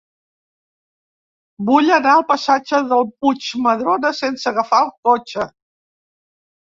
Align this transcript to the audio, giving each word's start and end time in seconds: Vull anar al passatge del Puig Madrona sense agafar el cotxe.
Vull 1.67 1.91
anar 1.99 2.15
al 2.15 2.25
passatge 2.31 2.79
del 2.93 3.05
Puig 3.25 3.51
Madrona 3.67 4.15
sense 4.25 4.51
agafar 4.53 4.85
el 4.87 4.93
cotxe. 5.11 5.47